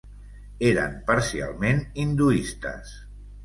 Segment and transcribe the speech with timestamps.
[0.69, 2.99] Eren parcialment hinduistes.